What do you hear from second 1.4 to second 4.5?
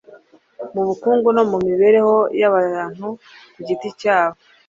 mu mibereho y’abantu ku giti cyabo.